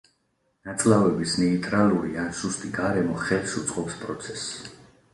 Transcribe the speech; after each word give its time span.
ნაწლავების 0.69 1.35
ნეიტრალური 1.41 2.11
ან 2.23 2.33
სუსტი 2.41 2.73
გარემო 2.81 3.23
ხელს 3.29 3.57
უწყობს 3.65 4.03
პროცესს. 4.05 4.55